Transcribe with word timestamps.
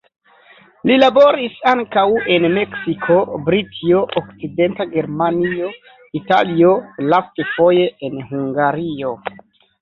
Li 0.89 0.93
laboris 1.01 1.57
ankaŭ 1.71 2.05
en 2.35 2.47
Meksiko, 2.53 3.17
Britio, 3.49 3.99
Okcidenta 4.21 4.87
Germanio, 4.95 5.69
Italio, 6.21 6.73
lastfoje 7.13 7.85
en 8.09 8.19
Hungario. 8.33 9.15